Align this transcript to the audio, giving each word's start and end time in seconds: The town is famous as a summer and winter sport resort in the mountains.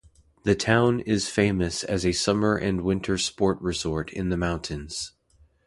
The 0.45 0.55
town 0.55 0.99
is 1.01 1.29
famous 1.29 1.83
as 1.83 2.07
a 2.07 2.11
summer 2.11 2.55
and 2.55 2.81
winter 2.81 3.19
sport 3.19 3.61
resort 3.61 4.11
in 4.11 4.29
the 4.29 4.35
mountains. 4.35 5.11